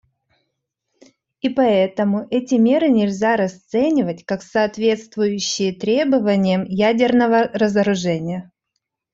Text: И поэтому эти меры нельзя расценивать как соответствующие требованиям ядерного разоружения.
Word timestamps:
И 1.41 1.49
поэтому 1.49 2.25
эти 2.31 2.55
меры 2.55 2.89
нельзя 2.89 3.35
расценивать 3.37 4.25
как 4.25 4.41
соответствующие 4.41 5.73
требованиям 5.75 6.63
ядерного 6.65 7.49
разоружения. 7.49 8.51